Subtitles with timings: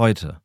[0.00, 0.40] heute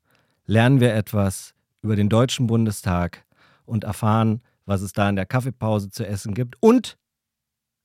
[0.45, 3.23] lernen wir etwas über den Deutschen Bundestag
[3.63, 6.57] und erfahren, was es da in der Kaffeepause zu essen gibt.
[6.59, 6.97] Und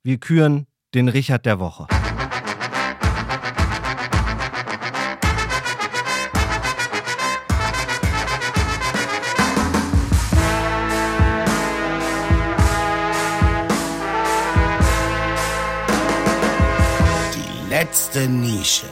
[0.03, 1.87] wir küren den Richard der Woche.
[17.37, 18.89] Die letzte Nische.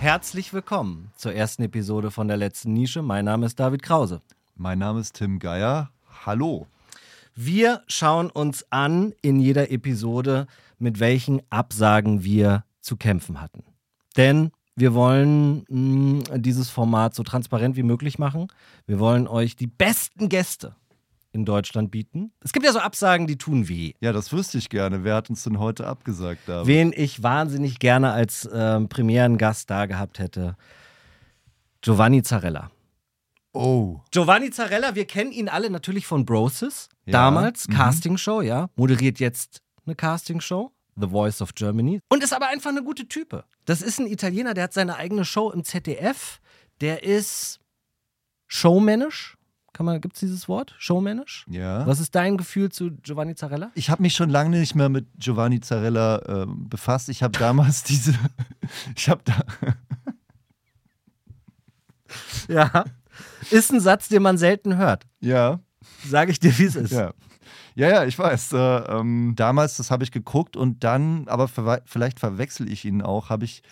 [0.00, 3.02] Herzlich willkommen zur ersten Episode von der letzten Nische.
[3.02, 4.22] Mein Name ist David Krause.
[4.54, 5.90] Mein Name ist Tim Geier.
[6.24, 6.68] Hallo.
[7.34, 10.46] Wir schauen uns an in jeder Episode,
[10.78, 13.64] mit welchen Absagen wir zu kämpfen hatten.
[14.16, 18.46] Denn wir wollen mh, dieses Format so transparent wie möglich machen.
[18.86, 20.76] Wir wollen euch die besten Gäste
[21.32, 22.32] in Deutschland bieten.
[22.42, 23.92] Es gibt ja so Absagen, die tun weh.
[24.00, 25.04] Ja, das wüsste ich gerne.
[25.04, 26.66] Wer hat uns denn heute abgesagt, David?
[26.66, 30.56] Wen ich wahnsinnig gerne als ähm, Premierengast da gehabt hätte.
[31.82, 32.70] Giovanni Zarella.
[33.52, 34.00] Oh.
[34.10, 36.88] Giovanni Zarella, wir kennen ihn alle natürlich von Brosis.
[37.06, 37.12] Ja.
[37.12, 37.72] Damals, Mhm.
[37.74, 38.68] Castingshow, ja.
[38.76, 40.72] Moderiert jetzt eine Castingshow.
[41.00, 42.00] The Voice of Germany.
[42.08, 43.44] Und ist aber einfach eine gute Type.
[43.64, 46.40] Das ist ein Italiener, der hat seine eigene Show im ZDF.
[46.80, 47.60] Der ist
[48.48, 49.37] showmännisch.
[49.78, 50.74] Kann man, gibt's dieses Wort?
[50.78, 51.46] Showmännisch?
[51.48, 51.86] Ja.
[51.86, 53.70] Was ist dein Gefühl zu Giovanni Zarella?
[53.76, 57.08] Ich habe mich schon lange nicht mehr mit Giovanni Zarella ähm, befasst.
[57.08, 58.12] Ich habe damals diese.
[58.96, 59.36] Ich habe da.
[62.48, 62.84] Ja.
[63.52, 65.04] Ist ein Satz, den man selten hört.
[65.20, 65.60] Ja.
[66.06, 66.90] Sage ich dir, wie es ist.
[66.92, 67.12] Ja.
[67.76, 68.54] Ja, ja, ich weiß.
[68.54, 73.02] Äh, ähm, damals, das habe ich geguckt und dann, aber verwe- vielleicht verwechsel ich ihn
[73.02, 73.62] auch, habe ich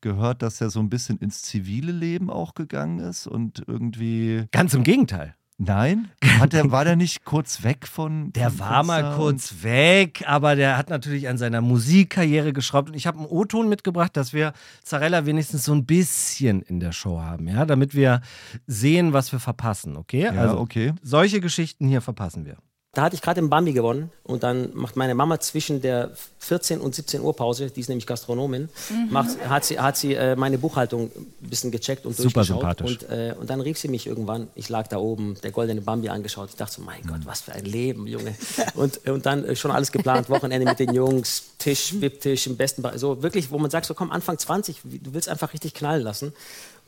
[0.00, 4.46] gehört, dass er so ein bisschen ins zivile Leben auch gegangen ist und irgendwie.
[4.52, 5.34] Ganz im Gegenteil.
[5.62, 6.08] Nein?
[6.38, 8.32] Hat der, war der nicht kurz weg von.
[8.32, 12.88] Der war mal kurz weg, aber der hat natürlich an seiner Musikkarriere geschraubt.
[12.88, 16.92] Und ich habe einen O-Ton mitgebracht, dass wir Zarella wenigstens so ein bisschen in der
[16.92, 18.22] Show haben, ja, damit wir
[18.66, 20.22] sehen, was wir verpassen, okay?
[20.22, 20.94] Ja, also okay.
[21.02, 22.56] solche Geschichten hier verpassen wir.
[22.92, 26.80] Da hatte ich gerade im Bambi gewonnen und dann macht meine Mama zwischen der 14
[26.80, 28.68] und 17 Uhr Pause, die ist nämlich Gastronomin,
[29.10, 32.78] macht, hat sie, hat sie äh, meine Buchhaltung ein bisschen gecheckt und Super durchgeschaut.
[32.78, 32.98] sympathisch.
[33.02, 36.08] Und, äh, und dann rief sie mich irgendwann, ich lag da oben, der goldene Bambi
[36.08, 36.48] angeschaut.
[36.50, 38.34] Ich dachte so, mein Gott, was für ein Leben, Junge.
[38.74, 42.82] Und, und dann äh, schon alles geplant, Wochenende mit den Jungs, Tisch, Wipptisch, im besten
[42.82, 46.02] Fall, so wirklich, wo man sagt, so komm, Anfang 20, du willst einfach richtig knallen
[46.02, 46.32] lassen.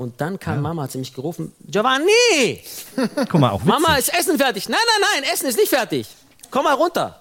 [0.02, 2.60] Und dann kam Mama, hat sie mich gerufen, Giovanni!
[3.16, 3.68] Guck mal, auch witzig.
[3.68, 4.68] Mama, ist Essen fertig?
[4.68, 6.08] Nein, nein, nein, Essen ist nicht fertig.
[6.50, 7.20] Komm mal runter.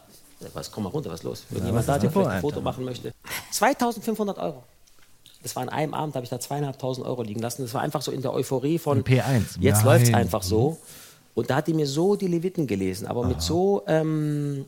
[0.53, 1.43] Was, komm mal runter, was ist los?
[1.49, 2.61] Wenn jemand da, der vielleicht ein Foto Alter?
[2.63, 3.13] machen möchte.
[3.51, 4.63] 2500 Euro.
[5.43, 7.63] Das war an einem Abend, habe ich da zweieinhalbtausend Euro liegen lassen.
[7.63, 9.59] Das war einfach so in der Euphorie von Im P1.
[9.59, 10.77] Jetzt läuft es einfach so.
[11.33, 14.65] Und da hat die mir so die Leviten gelesen, aber mit so, ähm,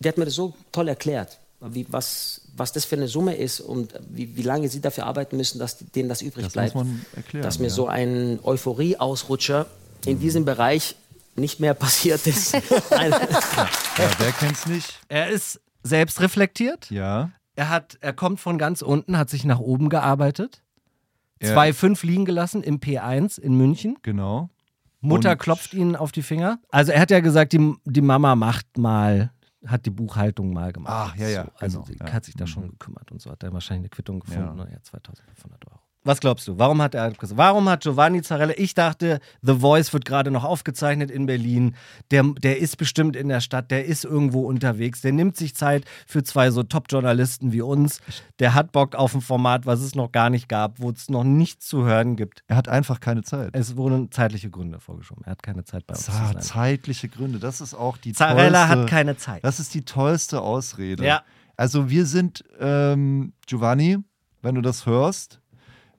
[0.00, 3.60] die hat mir das so toll erklärt, wie, was, was das für eine Summe ist
[3.60, 6.74] und wie, wie lange sie dafür arbeiten müssen, dass denen das übrig Das bleibt.
[6.74, 7.72] muss man erklären, dass mir ja.
[7.74, 9.66] so ein Euphorie-Ausrutscher
[10.06, 10.96] in diesem Bereich
[11.36, 12.54] nicht mehr passiert ist.
[13.96, 15.00] Ja, wer kennt's nicht?
[15.08, 16.90] Er ist selbst reflektiert.
[16.90, 17.30] Ja.
[17.56, 20.62] Er, hat, er kommt von ganz unten, hat sich nach oben gearbeitet.
[21.38, 23.96] Er- 2,5 liegen gelassen im P1 in München.
[24.02, 24.50] Genau.
[25.00, 26.58] Mutter Und- klopft ihnen auf die Finger.
[26.70, 29.30] Also er hat ja gesagt, die, die Mama macht mal,
[29.66, 31.12] hat die Buchhaltung mal gemacht.
[31.12, 33.52] Ach, ja, ja, So, also genau, hat sich da schon gekümmert und so hat er
[33.52, 34.58] wahrscheinlich eine Quittung gefunden.
[34.58, 34.64] Ja.
[34.64, 34.70] Ja.
[34.72, 35.83] ja 2500 Euro.
[36.06, 36.58] Was glaubst du?
[36.58, 37.38] Warum hat er abgesagt?
[37.38, 38.52] Warum hat Giovanni Zarella?
[38.58, 41.74] Ich dachte, The Voice wird gerade noch aufgezeichnet in Berlin.
[42.10, 45.00] Der, der ist bestimmt in der Stadt, der ist irgendwo unterwegs.
[45.00, 48.00] Der nimmt sich Zeit für zwei so Top-Journalisten wie uns.
[48.38, 51.24] Der hat Bock auf ein Format, was es noch gar nicht gab, wo es noch
[51.24, 52.42] nichts zu hören gibt.
[52.48, 53.50] Er hat einfach keine Zeit.
[53.54, 55.24] Es wurden zeitliche Gründe vorgeschoben.
[55.24, 56.42] Er hat keine Zeit bei uns zu Za- sein.
[56.42, 59.42] zeitliche Gründe, das ist auch die Zarella tollste, hat keine Zeit.
[59.42, 61.04] Das ist die tollste Ausrede.
[61.04, 61.22] Ja.
[61.56, 63.96] Also wir sind, ähm, Giovanni,
[64.42, 65.40] wenn du das hörst,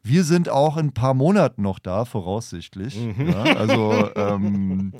[0.05, 2.95] wir sind auch in ein paar Monaten noch da, voraussichtlich.
[2.95, 3.29] Mhm.
[3.29, 4.93] Ja, also ähm,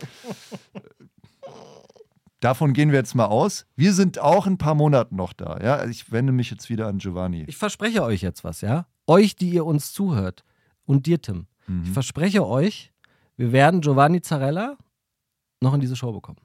[2.40, 3.68] davon gehen wir jetzt mal aus.
[3.76, 5.60] Wir sind auch in ein paar Monaten noch da.
[5.62, 7.46] Ja, Also ich wende mich jetzt wieder an Giovanni.
[7.48, 8.88] Ich verspreche euch jetzt was, ja?
[9.06, 10.44] Euch, die ihr uns zuhört
[10.86, 11.48] und dir, Tim.
[11.84, 12.92] Ich verspreche euch,
[13.38, 14.78] wir werden Giovanni Zarella
[15.62, 16.40] noch in diese Show bekommen.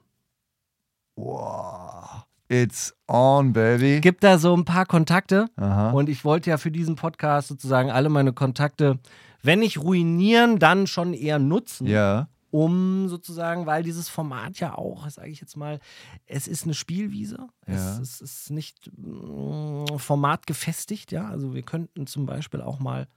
[1.15, 2.25] Wow.
[2.51, 4.01] It's on, baby.
[4.01, 5.91] Gibt da so ein paar Kontakte Aha.
[5.91, 8.99] und ich wollte ja für diesen Podcast sozusagen alle meine Kontakte,
[9.41, 11.87] wenn nicht ruinieren, dann schon eher nutzen.
[11.87, 12.27] ja.
[12.49, 15.79] um sozusagen, weil dieses Format ja auch, sage ich jetzt mal,
[16.25, 17.47] es ist eine Spielwiese.
[17.65, 17.73] Ja.
[17.73, 21.29] Es, es ist nicht mm, formatgefestigt, ja.
[21.29, 23.07] Also wir könnten zum Beispiel auch mal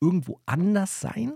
[0.00, 1.34] irgendwo anders sein.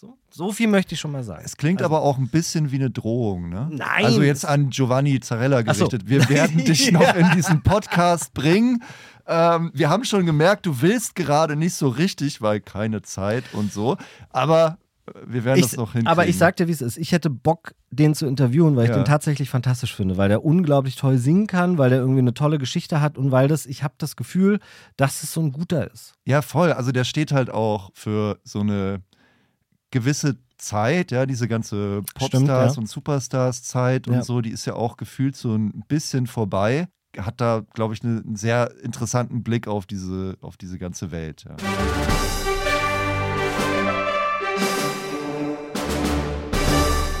[0.00, 1.42] So, so viel möchte ich schon mal sagen.
[1.44, 3.68] Es klingt Also- aber auch ein bisschen wie eine Drohung, ne?
[3.72, 4.04] Nein.
[4.04, 5.88] Also jetzt an Giovanni Zarella Ach so.
[5.88, 6.08] gerichtet.
[6.08, 8.80] Wir werden dich noch in diesen Podcast bringen.
[9.26, 13.72] Ähm, wir haben schon gemerkt, du willst gerade nicht so richtig, weil keine Zeit und
[13.72, 13.96] so.
[14.30, 14.78] Aber
[15.08, 16.06] äh, wir werden das noch hinkriegen.
[16.06, 16.96] aber ich sag dir, wie es ist.
[16.96, 18.96] Ich hätte Bock, den zu interviewen, weil ich Ja.
[18.98, 22.58] den tatsächlich fantastisch finde, weil der unglaublich toll singen kann, weil der irgendwie eine tolle
[22.58, 24.60] Geschichte hat und weil das, ich habe das Gefühl,
[24.96, 26.14] dass es so ein guter ist.
[26.24, 26.72] Ja, voll.
[26.72, 29.02] Also der steht halt auch für so eine
[29.90, 32.72] gewisse Zeit, ja, diese ganze Popstars Stimmt, ja.
[32.76, 34.22] und Superstars-Zeit und Ja.
[34.22, 36.88] so, die ist ja auch gefühlt so ein bisschen vorbei.
[37.16, 41.44] Hat da, glaube ich, ne- einen sehr interessanten Blick auf diese, auf diese ganze Welt.
[41.48, 41.56] Ja.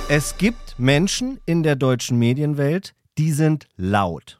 [0.08, 4.38] Es gibt Menschen in der deutschen Medienwelt, die sind laut.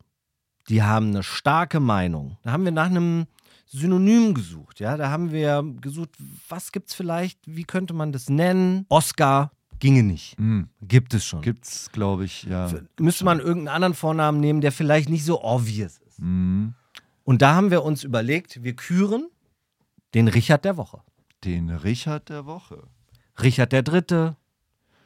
[0.68, 2.38] Die haben eine starke Meinung.
[2.42, 3.26] Da haben wir nach einem
[3.68, 4.80] Synonym gesucht.
[4.80, 6.10] Ja, da haben wir gesucht,
[6.48, 8.86] was gibt's vielleicht, wie könnte man das nennen?
[8.88, 10.38] Oscar ginge nicht.
[10.38, 10.68] Mhm.
[10.80, 11.42] Gibt es schon.
[11.42, 12.70] Gibt's, glaube ich, ja.
[12.98, 16.18] Müsste man irgendeinen anderen Vornamen nehmen, der vielleicht nicht so obvious ist.
[16.18, 16.74] Mhm.
[17.24, 19.28] Und da haben wir uns überlegt, wir küren
[20.14, 21.02] den Richard der Woche.
[21.44, 22.82] Den Richard der Woche.
[23.40, 24.36] Richard der Dritte,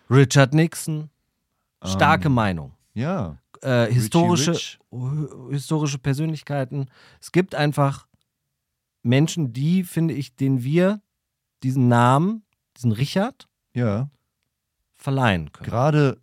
[0.09, 1.11] Richard Nixon.
[1.85, 2.73] Starke Meinung.
[2.94, 3.38] Ja.
[3.61, 4.56] Äh, historische,
[5.50, 6.87] historische Persönlichkeiten.
[7.20, 8.06] Es gibt einfach
[9.02, 11.00] Menschen, die, finde ich, denen wir
[11.62, 12.44] diesen Namen,
[12.76, 14.10] diesen Richard, Ja.
[14.94, 15.69] verleihen können.
[15.69, 16.20] Gerade,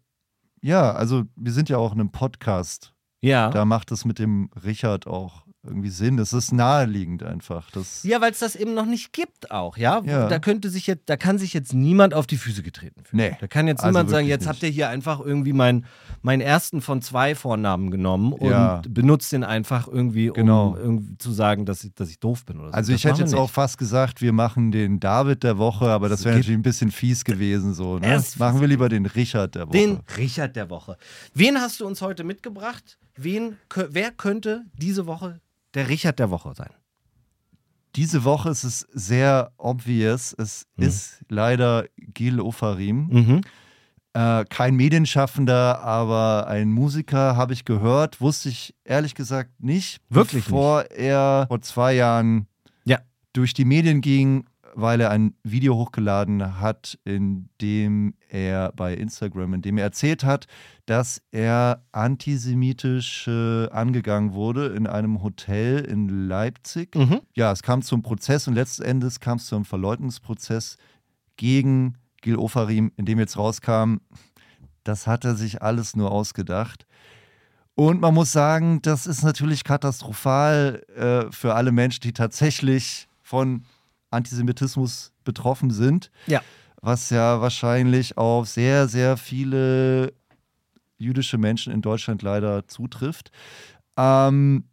[0.62, 2.94] ja, also wir sind ja auch in einem Podcast.
[3.22, 3.50] Ja.
[3.50, 6.16] Da macht es mit dem Richard auch irgendwie Sinn.
[6.16, 7.70] Das ist naheliegend einfach.
[7.72, 10.02] Das, Ja, weil es das eben noch nicht gibt auch, ja?
[10.06, 10.28] Ja.
[10.30, 13.30] Da könnte sich jetzt, da kann sich jetzt niemand auf die Füße getreten fühlen.
[13.32, 13.38] Nee.
[13.42, 14.50] Da kann jetzt Also niemand sagen, jetzt nicht.
[14.50, 15.86] habt ihr hier einfach irgendwie mein,
[16.22, 18.82] meinen ersten von zwei Vornamen genommen und Ja.
[18.88, 20.78] benutzt den einfach irgendwie, um Genau.
[20.78, 22.74] irgendwie zu sagen, dass ich, dass ich doof bin oder so.
[22.76, 23.40] Also Das ich hätte jetzt nicht.
[23.40, 26.64] auch fast gesagt, wir machen den David der Woche, aber das wäre geht- natürlich ein
[26.64, 27.74] bisschen fies gewesen.
[27.74, 28.24] So, ne?
[28.38, 29.78] Machen wir lieber den Richard der Woche.
[29.78, 30.96] Den Richard der Woche.
[31.34, 32.98] Wen hast du uns heute mitgebracht?
[33.18, 33.58] Wen,
[33.90, 35.42] wer könnte diese Woche
[35.74, 36.72] der Richard der Woche sein?
[37.96, 40.34] Diese Woche ist es sehr obvious.
[40.38, 40.84] Es Mhm.
[40.86, 43.08] ist leider Gil Ofarim.
[43.08, 43.42] Mhm.
[44.14, 48.22] Äh, kein Medienschaffender, aber ein Musiker, habe ich gehört.
[48.22, 50.02] Wusste ich ehrlich gesagt nicht.
[50.10, 52.48] Wirklich Bevor er vor zwei Jahren
[52.86, 53.00] Ja.
[53.34, 54.46] durch die Medien ging,
[54.76, 60.24] weil er ein Video hochgeladen hat, in dem er bei Instagram, in dem er erzählt
[60.24, 60.48] hat,
[60.86, 66.96] dass er antisemitisch äh, angegangen wurde in einem Hotel in Leipzig.
[66.96, 67.22] Mhm.
[67.36, 70.78] Ja, es kam zum Prozess und letzten Endes kam es zu einem Verleugnungsprozess
[71.38, 73.98] gegen Gil Ofarim, in dem jetzt rauskam,
[74.84, 76.86] das hat er sich alles nur ausgedacht.
[77.76, 83.64] Und man muss sagen, das ist natürlich katastrophal äh, für alle Menschen, die tatsächlich von
[84.12, 86.42] Antisemitismus betroffen sind, Ja.
[86.82, 90.14] was ja wahrscheinlich auf sehr, sehr viele
[90.98, 93.32] jüdische Menschen in Deutschland leider zutrifft.
[93.98, 94.66] Ähm,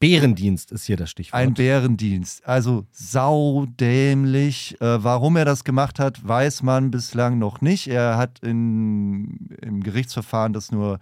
[0.00, 1.40] Bärendienst ist hier das Stichwort.
[1.40, 2.44] ein Bärendienst.
[2.44, 4.80] Also saudämlich.
[4.80, 7.86] Äh, warum er das gemacht hat, weiß man bislang noch nicht.
[7.88, 10.98] Er hat in, im Gerichtsverfahren das nur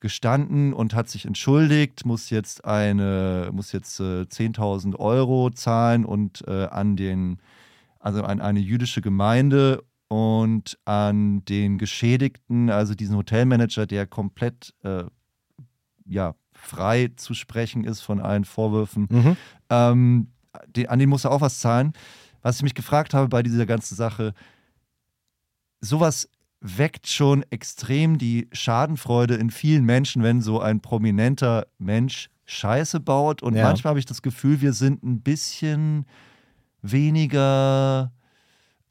[0.00, 6.46] gestanden und hat sich entschuldigt, muss jetzt eine, muss jetzt äh, 10.000 Euro zahlen und
[6.46, 7.38] äh, an den,
[7.98, 15.04] also an eine jüdische Gemeinde und an den Geschädigten, also diesen Hotelmanager, der komplett äh,
[16.06, 19.06] ja, frei zu sprechen ist von allen Vorwürfen.
[19.10, 19.36] Mhm.
[19.70, 20.28] Ähm,
[20.66, 21.92] den, an den muss er auch was zahlen.
[22.42, 24.32] Was ich mich gefragt habe bei dieser ganzen Sache,
[25.80, 26.28] sowas
[26.60, 33.42] weckt schon extrem die Schadenfreude in vielen Menschen, wenn so ein prominenter Mensch Scheiße baut.
[33.42, 33.62] Und Ja.
[33.64, 36.06] manchmal habe ich das Gefühl, wir sind ein bisschen
[36.82, 38.12] weniger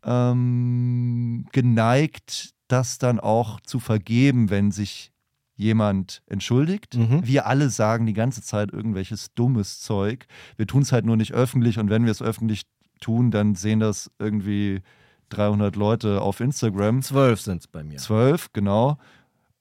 [0.04, 5.12] ähm, geneigt, das dann auch zu vergeben, wenn sich
[5.56, 6.96] jemand entschuldigt.
[6.96, 7.26] Mhm.
[7.26, 10.28] Wir alle sagen die ganze Zeit irgendwelches dummes Zeug.
[10.56, 12.64] Wir tun es halt nur nicht öffentlich und wenn wir es öffentlich
[13.02, 14.82] tun, dann sehen das irgendwie
[15.30, 17.02] 300 Leute auf Instagram.
[17.02, 17.98] Zwölf sind es bei mir.
[17.98, 18.98] Zwölf, genau.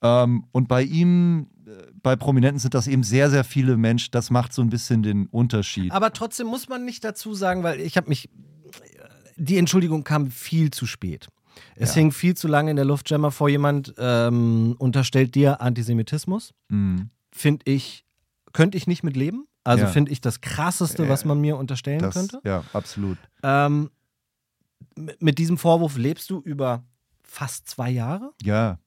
[0.01, 1.71] Ähm, und bei ihm, äh,
[2.03, 4.09] bei Prominenten sind das eben sehr, sehr viele Menschen.
[4.11, 5.91] Das macht so ein bisschen den Unterschied.
[5.91, 8.29] Aber trotzdem muss man nicht dazu sagen, weil ich habe mich.
[9.39, 11.27] Die Entschuldigung kam viel zu spät.
[11.75, 12.01] Es Ja.
[12.01, 13.11] hing viel zu lange in der Luft.
[13.11, 16.53] Mal vor, jemand ähm, unterstellt dir Antisemitismus.
[16.69, 17.09] Mhm.
[17.31, 18.03] Finde ich,
[18.53, 19.45] könnte ich nicht mit leben.
[19.63, 19.89] Also Ja.
[19.91, 22.39] finde ich das krasseste, was man mir unterstellen Das, könnte.
[22.45, 23.17] ja, absolut.
[23.43, 23.89] Ähm,
[25.19, 26.83] mit diesem Vorwurf lebst du über
[27.23, 28.31] fast zwei Jahre.
[28.43, 28.79] Ja,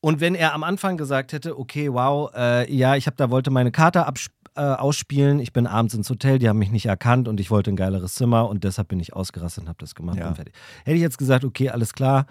[0.00, 3.50] Und wenn er am Anfang gesagt hätte, okay, wow, äh, ja, ich habe da wollte
[3.50, 4.06] meine Karte
[4.54, 5.38] äh, ausspielen.
[5.40, 8.14] Ich bin abends ins Hotel, die haben mich nicht erkannt und ich wollte ein geileres
[8.14, 10.28] Zimmer und deshalb bin ich ausgerastet und habe das gemacht Ja.
[10.28, 10.54] und fertig.
[10.84, 12.26] Hätte ich jetzt gesagt, okay, alles klar,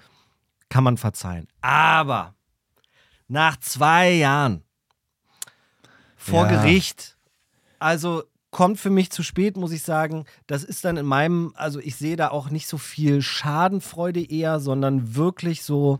[0.69, 1.47] kann man verzeihen.
[1.61, 2.33] Aber
[3.27, 4.63] nach zwei Jahren
[6.15, 6.61] vor Ja.
[6.61, 7.17] Gericht,
[7.79, 8.23] also
[8.55, 10.23] kommt für mich zu spät, muss ich sagen.
[10.47, 14.61] Das ist dann in meinem, also ich sehe da auch nicht so viel Schadenfreude eher,
[14.61, 15.99] sondern wirklich so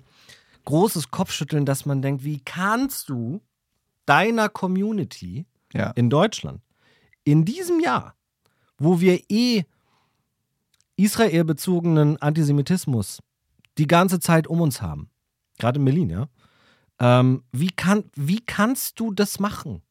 [0.63, 3.41] großes Kopfschütteln, dass man denkt, wie kannst du
[4.05, 5.91] deiner Community Ja.
[5.97, 6.61] in Deutschland
[7.25, 8.15] in diesem Jahr,
[8.77, 9.63] wo wir eh
[10.95, 13.19] israelbezogenen Antisemitismus
[13.77, 15.09] die ganze Zeit um uns haben,
[15.59, 16.29] gerade in Berlin, ja,
[16.99, 19.81] ähm, wie, kann, wie kannst du das machen?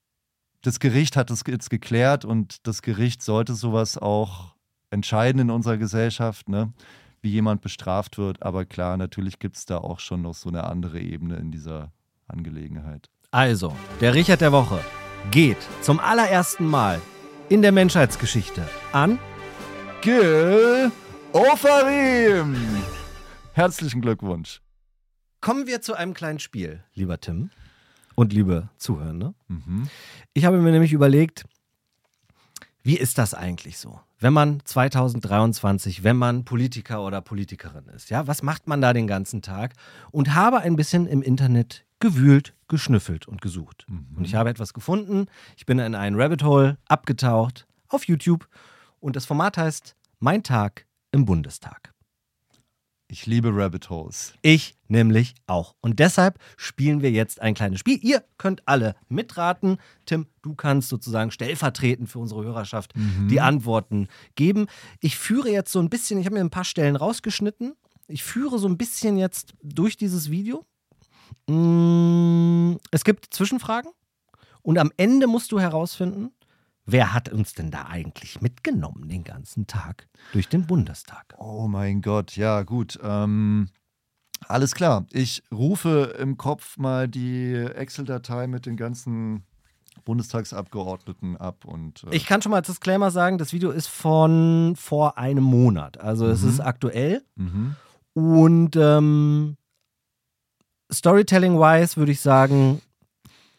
[0.64, 4.54] Das Gericht hat das jetzt geklärt und das Gericht sollte sowas auch
[4.88, 6.72] entscheiden in unserer Gesellschaft, ne?
[7.20, 8.42] wie jemand bestraft wird.
[8.42, 11.92] Aber klar, natürlich gibt es da auch schon noch so eine andere Ebene in dieser
[12.28, 13.10] Angelegenheit.
[13.30, 14.80] Also, der Richard der Woche
[15.30, 16.98] geht zum allerersten Mal
[17.50, 19.18] in der Menschheitsgeschichte an
[20.00, 20.90] Gil
[21.32, 22.56] Ofarim!
[23.52, 24.62] Herzlichen Glückwunsch.
[25.42, 27.50] Kommen wir zu einem kleinen Spiel, lieber Tim
[28.14, 29.34] und liebe Zuhörende.
[29.48, 29.88] Mhm.
[30.32, 31.44] Ich habe mir nämlich überlegt,
[32.82, 38.10] wie ist das eigentlich so, wenn man 2023, wenn man Politiker oder Politikerin ist?
[38.10, 39.72] Ja, was macht man da den ganzen Tag?
[40.10, 43.86] Und habe ein bisschen im Internet gewühlt, geschnüffelt und gesucht.
[43.88, 45.26] Und ich habe etwas gefunden.
[45.56, 48.46] Ich bin in einen Rabbit Hole abgetaucht auf YouTube
[49.00, 51.93] und das Format heißt Mein Tag im Bundestag.
[53.14, 54.34] Ich liebe Rabbit Holes.
[54.42, 55.76] Ich nämlich auch.
[55.80, 58.00] Und deshalb spielen wir jetzt ein kleines Spiel.
[58.02, 59.78] Ihr könnt alle mitraten.
[60.04, 62.92] Tim, du kannst sozusagen stellvertretend für unsere Hörerschaft
[63.30, 64.66] die Antworten geben.
[64.98, 67.74] Ich führe jetzt so ein bisschen, ich habe mir ein paar Stellen rausgeschnitten.
[68.08, 70.66] Ich führe so ein bisschen jetzt durch dieses Video.
[71.46, 73.92] Mm, Es gibt Zwischenfragen
[74.62, 76.32] und am Ende musst du herausfinden,
[76.86, 81.34] wer hat uns denn da eigentlich mitgenommen den ganzen Tag durch den Bundestag.
[81.38, 82.98] Oh mein Gott, ja gut.
[83.02, 83.68] Ähm,
[84.46, 85.06] alles klar.
[85.10, 89.44] Ich rufe im Kopf mal die Excel-Datei mit den ganzen
[90.04, 94.74] Bundestagsabgeordneten ab und äh, Ich kann schon mal als Disclaimer sagen, das Video ist von
[94.76, 95.98] vor einem Monat.
[96.00, 97.22] Also es ist aktuell.
[97.36, 97.76] mhm.
[98.16, 99.56] Und ähm,
[100.92, 102.80] Storytelling-wise würde ich sagen,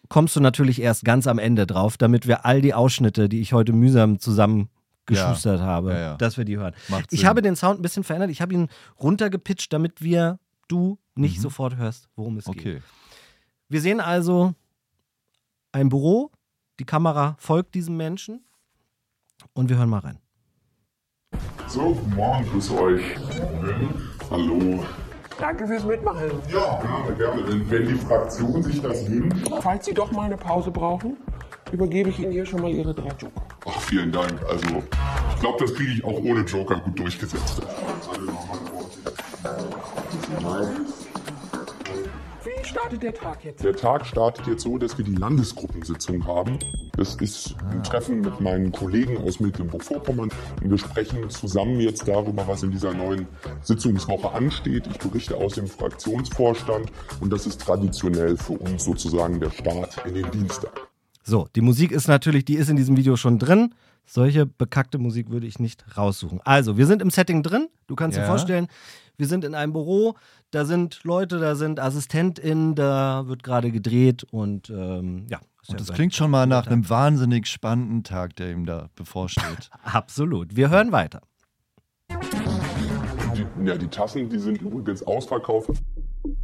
[0.09, 3.53] kommst du natürlich erst ganz am Ende drauf, damit wir all die Ausschnitte, die ich
[3.53, 6.17] heute mühsam zusammengeschustert habe, ja, ja.
[6.17, 6.73] dass wir die hören.
[6.89, 7.29] Macht Ich Sinn.
[7.29, 8.29] habe den Sound ein bisschen verändert.
[8.31, 8.67] Ich habe ihn
[8.99, 11.41] runtergepitcht, damit wir, du nicht Mhm.
[11.41, 12.57] sofort hörst, worum es geht.
[12.57, 12.81] Okay.
[13.69, 14.53] Wir sehen also
[15.71, 16.31] ein Büro,
[16.79, 18.43] die Kamera folgt diesem Menschen
[19.53, 20.19] und wir hören mal rein.
[21.67, 23.01] So, guten Morgen, grüß euch.
[24.29, 24.83] Hallo.
[25.37, 26.31] Danke fürs Mitmachen.
[26.51, 27.47] Ja, gerne, gerne.
[27.47, 29.49] Wenn, wenn die Fraktion sich das wünscht.
[29.61, 31.17] Falls Sie doch mal eine Pause brauchen,
[31.71, 33.41] übergebe ich Ihnen hier schon mal Ihre drei Joker.
[33.65, 34.39] Ach, vielen Dank.
[34.49, 34.65] Also,
[35.33, 37.61] ich glaube, das kriege ich auch ohne Joker gut durchgesetzt.
[40.11, 40.94] Wie
[42.75, 43.63] startet der Tag jetzt?
[43.63, 46.59] Der Tag startet jetzt so, dass wir die Landesgruppensitzung haben.
[46.97, 50.29] Das ist ein Treffen mit meinen Kollegen aus Mecklenburg-Vorpommern.
[50.61, 53.27] Und wir sprechen zusammen jetzt darüber, was in dieser neuen
[53.61, 54.87] Sitzungswoche ansteht.
[54.87, 56.91] Ich berichte aus dem Fraktionsvorstand
[57.21, 60.94] und das ist traditionell für uns sozusagen der Start in den Dienstag.
[61.27, 63.73] So, die Musik ist natürlich, die ist in diesem Video schon drin.
[64.05, 66.39] Solche bekackte Musik würde ich nicht raussuchen.
[66.45, 67.67] Also, wir sind im Setting drin.
[67.87, 68.27] Du kannst dir Ja.
[68.27, 68.67] vorstellen,
[69.17, 70.13] wir sind in einem Büro.
[70.51, 75.39] Da sind Leute, da sind AssistentInnen, da wird gerade gedreht und ähm, ja.
[75.67, 79.71] Und das klingt schon mal nach einem wahnsinnig spannenden Tag, der ihm da bevorsteht.
[79.83, 80.55] Absolut.
[80.55, 81.21] Wir hören weiter.
[82.11, 85.71] Die, ja, die Tassen, die sind übrigens ausverkauft.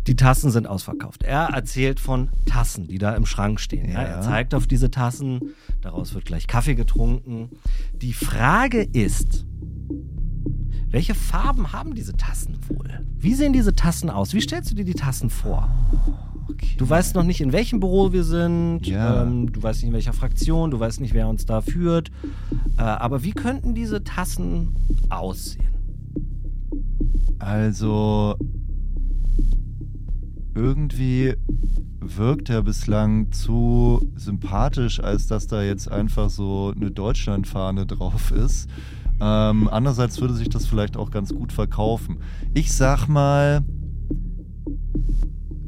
[0.08, 1.24] Die Tassen sind ausverkauft.
[1.24, 3.90] Er erzählt von Tassen, die da im Schrank stehen.
[3.90, 4.02] Ja.
[4.02, 5.54] Er zeigt auf diese Tassen.
[5.82, 7.50] Daraus wird gleich Kaffee getrunken.
[7.94, 9.46] Die Frage ist,
[10.90, 13.06] welche Farben haben diese Tassen wohl?
[13.18, 14.34] Wie sehen diese Tassen aus?
[14.34, 15.70] Wie stellst du dir die Tassen vor?
[16.78, 18.86] Du weißt noch nicht, in welchem Büro wir sind.
[18.88, 19.24] Ja.
[19.24, 20.72] Ähm, du weißt nicht, in welcher Fraktion.
[20.72, 22.12] Du weißt nicht, wer uns da führt.
[22.78, 24.76] Äh, aber wie könnten diese Tassen
[25.10, 25.68] aussehen?
[27.40, 28.36] Also
[30.56, 31.36] irgendwie
[32.00, 38.70] wirkt er bislang zu sympathisch, als dass da jetzt einfach so eine Deutschlandfahne drauf ist.
[39.22, 42.18] Ähm, andererseits würde sich das vielleicht auch ganz gut verkaufen.
[42.54, 43.62] Ich sag mal,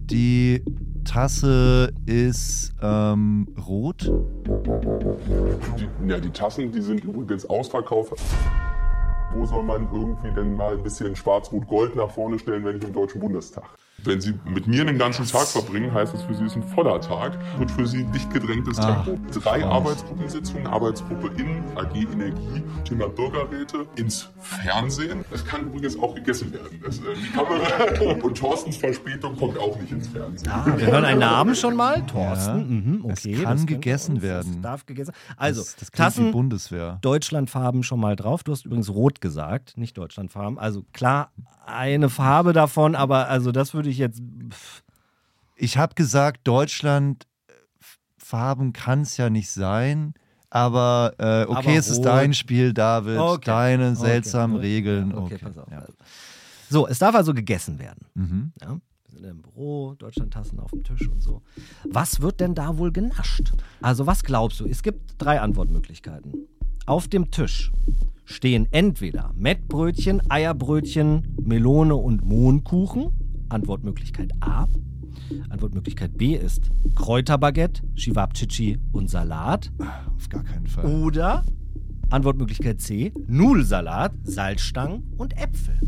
[0.10, 0.64] die
[1.06, 4.12] Tasse ist ähm, rot.
[5.78, 8.14] Die, ja, die Tassen, die sind übrigens ausverkauft.
[9.36, 12.94] Wo soll man irgendwie denn mal ein bisschen Schwarz-Rot-Gold nach vorne stellen, wenn ich im
[12.94, 13.66] Deutschen Bundestag?
[14.06, 17.00] Wenn Sie mit mir den ganzen Tag verbringen, heißt das für Sie ist ein voller
[17.00, 17.38] Tag.
[17.58, 19.18] Wird für Sie ein dicht gedrängtes Tempo.
[19.40, 25.24] Drei Arbeitsgruppensitzungen, Arbeitsgruppe in AG Energie, Thema Bürgerräte, ins Fernsehen.
[25.32, 26.82] Das kann übrigens auch gegessen werden.
[26.84, 30.50] Das, äh, die Kamera und Thorstens Verspätung kommt auch nicht ins Fernsehen.
[30.52, 32.06] Ah, wir hören einen Namen schon mal.
[32.06, 32.58] Thorsten.
[32.58, 32.64] Ja.
[32.66, 33.34] Mhm, Es okay.
[33.44, 34.54] kann das gegessen werden.
[34.54, 36.98] Das darf gegessen Also, das, das Tassen, Bundeswehr.
[37.02, 38.44] Deutschlandfarben schon mal drauf.
[38.44, 40.60] Du hast übrigens rot gesagt, nicht Deutschlandfarben.
[40.60, 41.32] Also klar,
[41.66, 44.22] eine Farbe davon, aber also das würde ich jetzt.
[44.50, 44.84] pff,
[45.56, 47.54] Ich habe gesagt, Deutschland äh,
[48.18, 50.14] Farben kann es ja nicht sein.
[50.50, 53.18] Aber äh, okay, Aber es ist dein Spiel, David.
[53.18, 53.42] Okay.
[53.46, 54.64] Deine Okay, seltsamen gut.
[54.64, 55.10] Regeln.
[55.12, 55.46] Ja, okay, okay.
[55.46, 55.72] pass auf.
[55.72, 55.80] Ja.
[55.80, 55.94] Also.
[56.70, 58.06] So, es darf also gegessen werden.
[58.14, 58.52] Mhm.
[58.62, 58.78] Ja,
[59.10, 61.42] wir sind im Büro, Deutschlandtassen auf dem Tisch und so.
[61.90, 63.52] Was wird denn da wohl genascht?
[63.82, 64.66] Also, was glaubst du?
[64.68, 66.48] Es gibt drei Antwortmöglichkeiten.
[66.86, 67.72] Auf dem Tisch
[68.26, 73.23] stehen entweder Mettbrötchen, Eierbrötchen, Melone und Mohnkuchen.
[73.54, 74.68] Antwortmöglichkeit A.
[75.50, 79.72] Antwortmöglichkeit B ist Kräuterbaguette, Chivapchichi und Salat.
[80.16, 80.86] Auf gar keinen Fall.
[80.86, 81.46] Oder
[82.10, 85.80] Antwortmöglichkeit C, Nudelsalat, Salzstangen und Äpfel.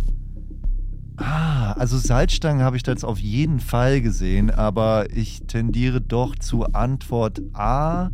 [1.17, 6.35] Ah, also Salzstangen habe ich da jetzt auf jeden Fall gesehen, aber ich tendiere doch
[6.35, 8.09] zu Antwort A,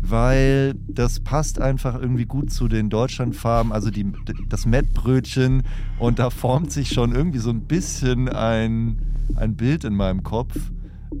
[0.00, 4.10] weil das passt einfach irgendwie gut zu den Deutschlandfarben, also die,
[4.48, 5.64] das Mettbrötchen
[5.98, 9.02] und da formt sich schon irgendwie so ein bisschen ein,
[9.36, 10.54] ein Bild in meinem Kopf.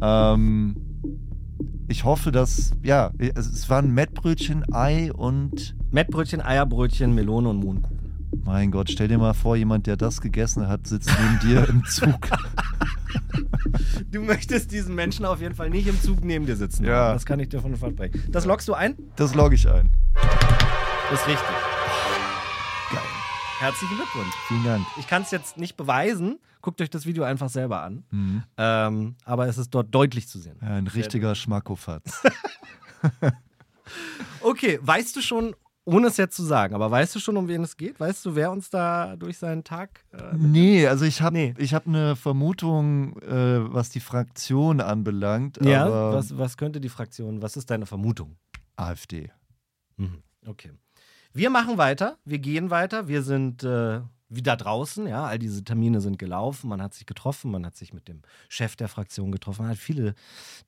[0.00, 0.76] Ähm,
[1.88, 7.95] ich hoffe, dass, ja, es, waren Mettbrötchen, Ei und Mettbrötchen, Eierbrötchen, Melone und Mohnkuchen.
[8.46, 11.84] Mein Gott, stell dir mal vor, jemand, der das gegessen hat, sitzt neben dir im
[11.84, 12.18] Zug.
[14.10, 16.84] Du möchtest diesen Menschen auf jeden Fall nicht im Zug neben dir sitzen.
[16.84, 17.12] Ja.
[17.12, 18.22] Das kann ich dir von versprechen.
[18.30, 18.96] Das lockst du ein?
[19.16, 19.90] Das logge ich ein.
[21.10, 21.56] Das ist richtig.
[22.90, 23.02] Geil.
[23.58, 24.34] Herzlichen Glückwunsch.
[24.48, 24.86] Vielen Dank.
[24.98, 26.38] Ich kann es jetzt nicht beweisen.
[26.62, 28.04] Guckt euch das Video einfach selber an.
[28.10, 28.42] Mhm.
[28.56, 30.56] Ähm, aber es ist dort deutlich zu sehen.
[30.62, 32.22] Ja, ein richtiger Schmackofatz.
[34.40, 35.54] Okay, weißt du schon,
[35.86, 37.98] ohne es jetzt zu sagen, aber weißt du schon, um wen es geht?
[37.98, 40.04] Weißt du, wer uns da durch seinen Tag.
[40.12, 41.54] Äh, nee, also ich habe Nee.
[41.58, 45.58] ich hab eine Vermutung, äh, was die Fraktion anbelangt.
[45.64, 48.36] ja, was, was könnte die Fraktion, was ist deine Vermutung?
[48.76, 49.30] AfD.
[49.96, 50.22] Mhm.
[50.46, 50.72] Okay.
[51.32, 56.00] Wir machen weiter, wir gehen weiter, wir sind äh, wieder draußen, ja, all diese Termine
[56.00, 59.62] sind gelaufen, man hat sich getroffen, man hat sich mit dem Chef der Fraktion getroffen,
[59.62, 60.14] man hat viele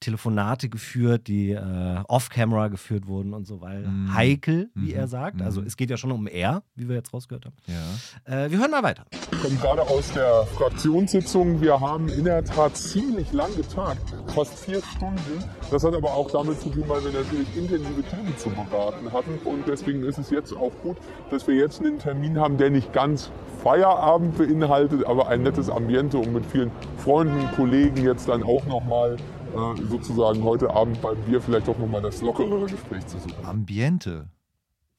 [0.01, 4.15] Telefonate geführt, die äh, off-camera geführt wurden und so, weil Mhm.
[4.15, 4.99] heikel, wie Mhm.
[4.99, 5.43] er sagt.
[5.43, 5.67] Also Mhm.
[5.67, 7.57] es geht ja schon um er, wie wir jetzt rausgehört haben.
[7.67, 8.45] Ja.
[8.45, 9.05] Äh, wir hören mal weiter.
[9.33, 11.61] Ich komme gerade aus der Fraktionssitzung.
[11.61, 15.45] Wir haben in der Tat ziemlich lang getagt, fast vier Stunden.
[15.71, 19.39] Das hat aber auch damit zu tun, weil wir natürlich intensive Themen zu beraten hatten.
[19.45, 20.97] Und deswegen ist es jetzt auch gut,
[21.31, 23.31] dass wir jetzt einen Termin haben, der nicht ganz
[23.63, 29.17] Feierabend beinhaltet, aber ein nettes Ambiente, um mit vielen Freunden, Kollegen jetzt dann auch nochmal
[29.17, 33.35] äh, sozusagen heute Abend beim Bier vielleicht auch nochmal das lockerere Gespräch zu suchen.
[33.45, 34.29] Ambiente.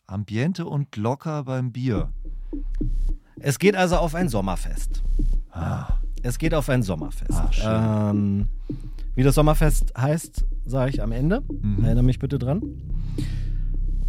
[0.07, 2.09] Ambiente und locker beim Bier.
[3.39, 5.03] Es geht also auf ein Sommerfest.
[6.23, 7.63] Es geht auf ein Sommerfest.
[7.63, 8.47] Ah, ähm,
[9.15, 11.43] wie das Sommerfest heißt, sage ich am Ende.
[11.47, 11.83] Mhm.
[11.83, 12.61] Erinnere mich bitte dran.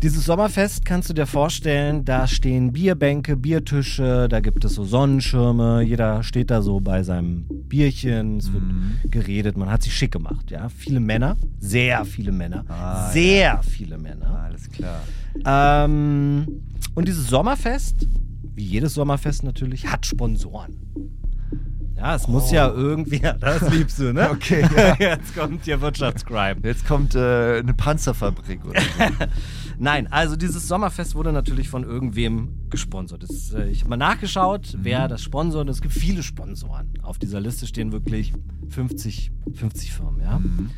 [0.02, 5.82] Dieses Sommerfest kannst du dir vorstellen, da stehen Bierbänke, Biertische, da gibt es so Sonnenschirme,
[5.82, 8.92] jeder steht da so bei seinem Bierchen, es wird Mhm.
[9.10, 10.70] geredet, man hat sich schick gemacht, ja.
[10.70, 14.44] Viele Männer, sehr viele Männer, Ah, sehr viele Männer.
[14.44, 15.00] Alles klar.
[15.44, 16.46] Ähm,
[16.94, 18.06] und dieses Sommerfest,
[18.54, 20.76] wie jedes Sommerfest natürlich, hat Sponsoren.
[21.94, 24.28] Ja, es muss ja irgendwie, ja, das liebst du, ne?
[24.30, 24.32] Oh.
[24.34, 24.96] Okay, ja.
[24.98, 26.56] Jetzt kommt hier Wirtschaftscrime.
[26.64, 28.86] Jetzt kommt äh, eine Panzerfabrik oder so.
[29.82, 33.22] Nein, also dieses Sommerfest wurde natürlich von irgendwem gesponsert.
[33.22, 34.78] Das, äh, ich habe mal nachgeschaut, Mhm.
[34.82, 35.70] wer das sponsort.
[35.70, 36.90] Es gibt viele Sponsoren.
[37.02, 38.34] Auf dieser Liste stehen wirklich
[38.68, 40.38] 50, 50 Firmen, ja.
[40.38, 40.68] Mhm,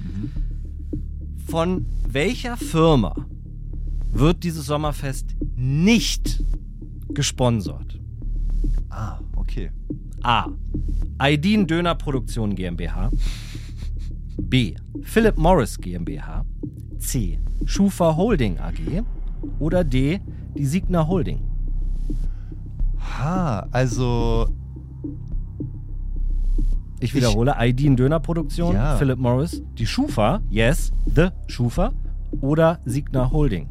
[1.48, 3.14] Von welcher Firma
[4.12, 6.42] wird dieses Sommerfest nicht
[7.12, 7.98] gesponsert?
[8.88, 9.72] ah, okay.
[10.22, 10.46] A.
[11.18, 13.10] Aidin Döner Produktion GmbH.
[14.40, 14.74] B.
[15.02, 16.44] Philip Morris GmbH.
[16.98, 17.38] C.
[17.64, 19.02] Schufa Holding AG.
[19.58, 20.20] Oder D.
[20.56, 21.40] Die Signa Holding.
[23.18, 24.46] Ha, also
[27.00, 28.96] Ich wiederhole, Aidin Döner Produktion, Ja.
[28.96, 31.92] Philip Morris, die Schufa, yes, the Schufa
[32.40, 33.66] oder Signa Holding.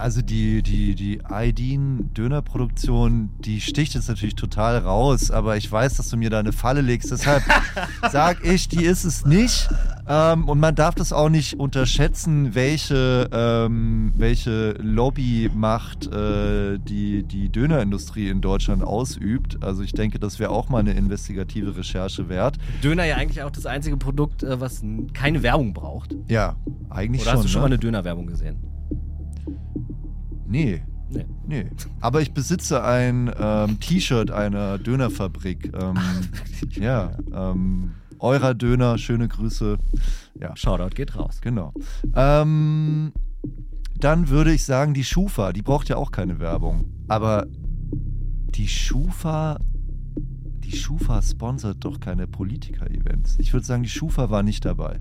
[0.00, 6.08] Also die, die, die Aydin-Dönerproduktion, die sticht jetzt natürlich total raus, aber ich weiß, dass
[6.08, 7.10] du mir da eine Falle legst.
[7.10, 7.42] Deshalb
[8.10, 9.68] sag ich, die ist es nicht.
[10.08, 17.50] Ähm, und man darf das auch nicht unterschätzen, welche, ähm, welche Lobbymacht äh, die, die
[17.50, 19.62] Dönerindustrie in Deutschland ausübt.
[19.62, 22.56] Also ich denke, das wäre auch mal eine investigative Recherche wert.
[22.82, 24.82] Döner ja eigentlich auch das einzige Produkt, äh, was
[25.12, 26.16] keine Werbung braucht.
[26.26, 26.56] Ja,
[26.88, 27.38] eigentlich Oder schon.
[27.38, 27.68] hast du schon ne?
[27.68, 28.69] mal eine Dönerwerbung gesehen?
[30.50, 30.82] Nee.
[31.10, 31.26] Nee.
[31.46, 31.66] Nee.
[32.00, 35.72] Aber ich besitze ein ähm, T-Shirt einer Dönerfabrik.
[35.74, 35.96] Ähm,
[36.72, 39.78] ja, ähm, eurer Döner, schöne Grüße.
[40.38, 41.40] Ja, Shoutout geht raus.
[41.40, 41.72] genau.
[42.14, 43.12] Ähm,
[43.98, 46.86] dann würde ich sagen, die Schufa, die braucht ja auch keine Werbung.
[47.08, 47.46] Aber
[48.54, 49.58] die Schufa,
[50.64, 53.36] die Schufa sponsert doch keine Politiker-Events.
[53.38, 55.00] Ich würde sagen, die Schufa war nicht dabei.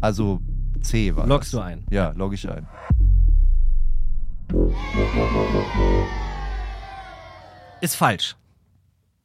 [0.00, 0.40] Also
[0.80, 1.84] C war Loggst du ein?
[1.90, 2.66] Ja, logge ich ein.
[7.80, 8.36] Ist falsch.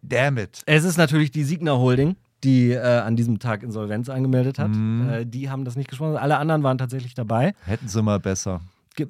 [0.01, 0.61] Damn it.
[0.65, 4.69] Es ist natürlich die Signa Holding, die äh, an diesem Tag Insolvenz angemeldet hat.
[4.69, 5.09] Mhm.
[5.09, 6.21] Äh, die haben das nicht gesponsert.
[6.21, 7.53] Alle anderen waren tatsächlich dabei.
[7.65, 8.61] Hätten sie mal besser.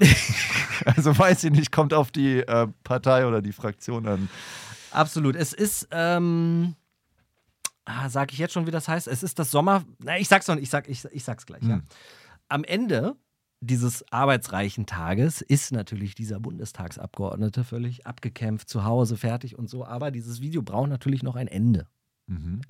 [0.86, 4.30] Also weiß ich nicht, kommt auf die äh, Partei oder die Fraktion an.
[4.91, 5.36] Absolut.
[5.36, 6.76] Es ist, ähm,
[7.86, 9.08] ah, sag ich jetzt schon, wie das heißt.
[9.08, 9.86] Es ist das Sommer.
[10.00, 10.65] Na, ich sag's noch nicht.
[10.65, 11.63] Ich, sag, ich, ich sag's gleich.
[11.63, 11.76] Ja.
[11.76, 11.84] Hm.
[12.50, 13.15] Am Ende
[13.65, 19.86] dieses arbeitsreichen Tages ist natürlich dieser Bundestagsabgeordnete völlig abgekämpft, zu Hause, fertig und so.
[19.86, 21.88] Aber dieses Video braucht natürlich noch ein Ende.
[22.28, 22.62] Mhm.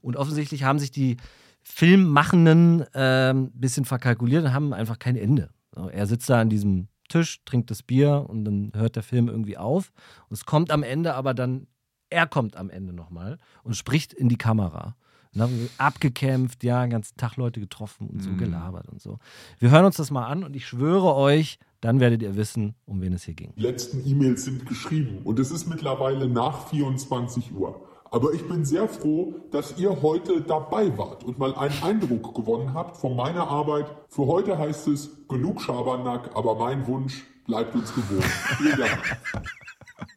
[0.00, 1.16] Und offensichtlich haben sich die
[1.62, 5.50] Filmmachenden ein ähm, bisschen verkalkuliert und haben einfach kein Ende.
[5.92, 9.56] Er sitzt da an diesem Tisch, trinkt das Bier und dann hört der Film irgendwie
[9.56, 9.92] auf.
[10.28, 11.66] Und es kommt am Ende aber dann,
[12.10, 14.96] er kommt am Ende nochmal und spricht in die Kamera.
[15.34, 18.38] Und dann haben wir abgekämpft, ja, den ganzen Tag Leute getroffen und so Mhm.
[18.38, 19.18] gelabert und so.
[19.58, 23.02] Wir hören uns das mal an und ich schwöre euch, dann werdet ihr wissen, um
[23.02, 23.52] wen es hier ging.
[23.56, 27.80] Die letzten E-Mails sind geschrieben und es ist mittlerweile nach 24 Uhr.
[28.10, 32.72] Aber ich bin sehr froh, dass ihr heute dabei wart und mal einen Eindruck gewonnen
[32.72, 33.86] habt von meiner Arbeit.
[34.08, 38.22] Für heute heißt es genug Schabernack, aber mein Wunsch bleibt uns gewohnt.
[38.22, 39.18] Vielen Dank.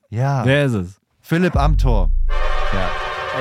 [0.09, 1.01] Ja, Wer ist es?
[1.21, 2.11] Philipp Amthor.
[2.71, 2.89] Ja,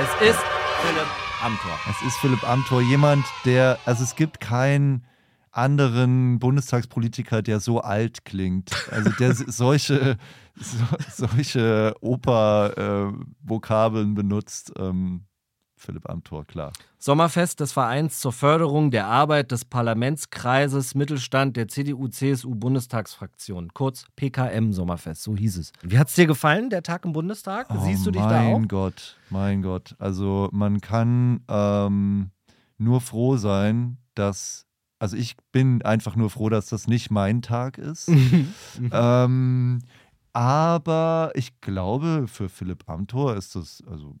[0.01, 0.39] Es ist
[0.81, 1.77] Philipp Amthor.
[1.89, 5.03] es ist Philipp Amthor, jemand, der, also es gibt keinen
[5.51, 8.71] anderen Bundestagspolitiker, der so alt klingt.
[8.91, 10.17] Also der solche,
[10.55, 10.77] so,
[11.27, 14.71] solche Oper-Vokabeln benutzt.
[14.77, 15.23] Ähm,
[15.77, 16.73] Philipp Amthor, klar.
[16.97, 25.23] Sommerfest des Vereins zur Förderung der Arbeit des Parlamentskreises Mittelstand der CDU-CSU-Bundestagsfraktion, kurz PKM Sommerfest,
[25.23, 25.71] so hieß es.
[25.83, 27.67] Wie hat es dir gefallen, der Tag im Bundestag?
[27.83, 28.55] Siehst du dich da auch?
[28.55, 29.95] Oh Mein Gott, mein Gott.
[29.99, 32.31] Also man kann ähm,
[32.77, 34.65] nur froh sein, dass,
[34.99, 38.11] also ich bin einfach nur froh, dass das nicht mein Tag ist.
[38.91, 39.79] ähm,
[40.33, 44.15] aber ich glaube, für Philipp Amthor ist das also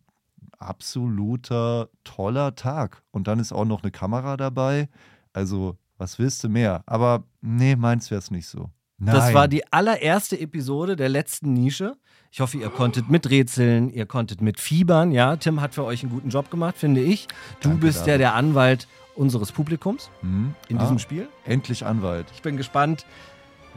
[0.57, 3.03] absoluter toller Tag.
[3.11, 4.89] Und dann ist auch noch eine Kamera dabei.
[5.33, 6.83] Also, was willst du mehr?
[6.85, 8.69] Aber nee, meins wäre es nicht so.
[8.99, 9.33] Das Nein.
[9.35, 11.95] war die allererste Episode der letzten Nische.
[12.31, 15.11] Ich hoffe, ihr konntet miträtseln, ihr konntet mitfiebern.
[15.11, 17.27] Ja, Tim hat für euch einen guten Job gemacht, finde ich.
[17.61, 20.55] Du Danke, bist ja der Anwalt unseres Publikums Hm?
[20.67, 21.27] in Ah, diesem Spiel.
[21.45, 22.25] Endlich Anwalt.
[22.33, 23.05] Ich bin gespannt,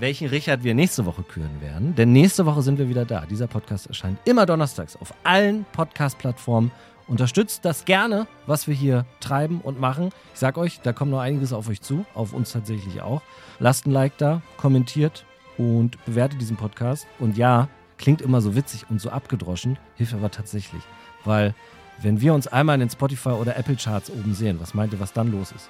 [0.01, 1.95] welchen Richard wir nächste Woche küren werden.
[1.95, 3.27] Denn nächste Woche sind wir wieder da.
[3.27, 6.71] Dieser Podcast erscheint immer donnerstags auf allen Podcast-Plattformen.
[7.07, 10.11] Unterstützt das gerne, was wir hier treiben und machen.
[10.33, 13.21] Ich sag euch, da kommt noch einiges auf euch zu, auf uns tatsächlich auch.
[13.59, 15.27] Lasst ein Like da, kommentiert
[15.59, 17.07] und bewertet diesen Podcast.
[17.19, 20.83] Und ja, klingt immer so witzig und so abgedroschen, hilft aber tatsächlich.
[21.25, 21.55] Weil,
[22.01, 25.01] wenn wir uns einmal in den Spotify oder Apple Charts oben sehen, was meint ihr,
[25.01, 25.69] was dann los ist?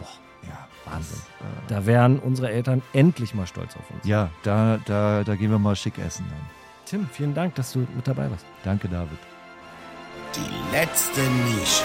[0.00, 0.25] Ja,
[0.86, 1.18] Wahnsinn.
[1.40, 4.04] Äh, Da wären unsere Eltern endlich mal stolz auf uns.
[4.06, 6.40] Ja, da, da, da gehen wir mal schick essen dann.
[6.86, 8.46] Tim, vielen Dank, dass du mit dabei warst.
[8.64, 9.18] Danke, David.
[10.34, 11.82] Die letzte Nische.